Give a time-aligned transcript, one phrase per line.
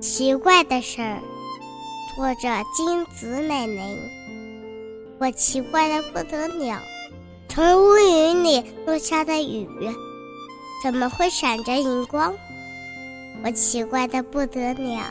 [0.00, 1.20] 奇怪的事儿，
[2.16, 3.98] 作者金子美玲。
[5.18, 6.80] 我奇怪的不得了，
[7.50, 9.68] 从乌云里落下的雨，
[10.82, 12.34] 怎么会闪着荧光？
[13.44, 15.02] 我奇怪的不得了，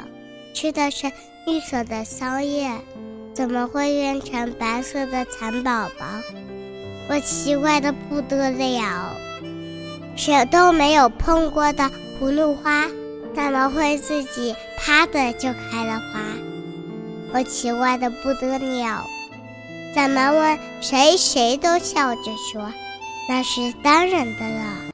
[0.55, 1.05] 吃的是
[1.45, 2.71] 绿色的桑叶，
[3.31, 6.05] 怎么会变成白色的蚕宝宝？
[7.11, 9.15] 我奇怪的不得了，
[10.15, 12.87] 谁都没有碰过的葫芦花。
[13.39, 16.19] 怎么会自己啪的就开了花？
[17.31, 19.07] 我奇怪的不得了。
[19.95, 22.21] 怎么问谁，谁都笑着
[22.51, 22.73] 说，
[23.29, 24.88] 那是当然的了。